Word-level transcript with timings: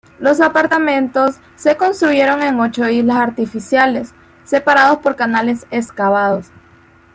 Los 0.17 0.41
apartamentos 0.41 1.39
se 1.55 1.77
construyeron 1.77 2.41
en 2.41 2.59
ocho 2.59 2.89
islas 2.89 3.17
artificiales, 3.17 4.15
separados 4.43 4.97
por 4.97 5.15
canales 5.15 5.67
excavados. 5.69 6.47